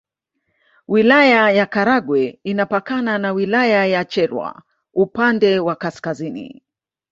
[0.87, 4.61] Wilaya ya Karagwe inapakana na Wilaya ya Kyerwa
[4.93, 6.63] upande wa Kaskazini